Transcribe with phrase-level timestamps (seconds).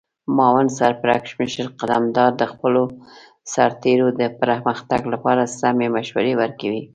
[0.35, 2.83] معاون سرپرکمشر قدمدار د خپلو
[3.53, 6.81] سرتیرو د پرمختګ لپاره سمې مشورې ورکوي.